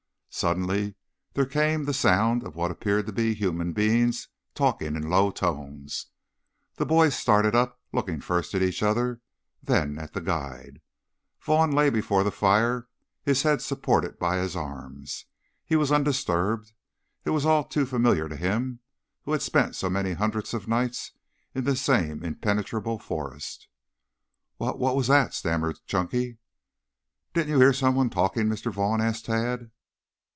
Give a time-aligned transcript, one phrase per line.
[0.33, 0.95] Suddenly
[1.33, 6.07] there came the sound of what appeared to be human beings talking in low tones.
[6.75, 9.19] The boys started up, looking first at each other,
[9.61, 10.79] then at the guide.
[11.41, 12.87] Vaughn lay before the fire,
[13.23, 15.25] his head supported by his arms.
[15.65, 16.71] He was undisturbed.
[17.25, 18.79] It was all too familiar to him,
[19.23, 21.11] who had spent so many hundred nights
[21.53, 23.67] in this same impenetrable forest.
[24.59, 26.37] "Wha what was that?" stammered Chunky.
[27.33, 28.71] "Didn't you hear someone talking, Mr.
[28.71, 29.71] Vaughn?" asked Tad.